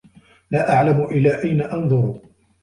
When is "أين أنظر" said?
1.43-2.19